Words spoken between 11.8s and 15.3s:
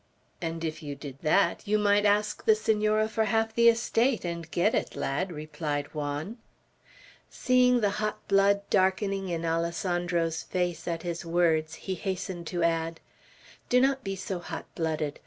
he hastened to add, "Do not be so hot blooded.